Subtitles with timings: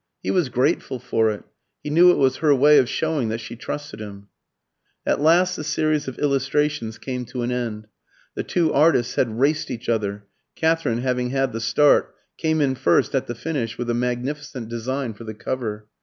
[0.23, 1.43] He was grateful for it;
[1.83, 4.29] he knew it was her way of showing that she trusted him.
[5.05, 7.85] At last the series of illustrations came to an end.
[8.33, 10.25] The two artists had raced each other:
[10.55, 15.13] Katherine, having had the start, came in first at the finish with a magnificent design
[15.13, 15.85] for the cover.